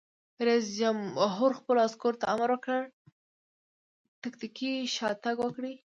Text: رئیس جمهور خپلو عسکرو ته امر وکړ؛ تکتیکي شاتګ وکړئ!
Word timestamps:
رئیس 0.47 0.65
جمهور 0.79 1.51
خپلو 1.59 1.79
عسکرو 1.87 2.19
ته 2.21 2.25
امر 2.33 2.49
وکړ؛ 2.53 2.81
تکتیکي 4.23 4.73
شاتګ 4.95 5.35
وکړئ! 5.41 5.75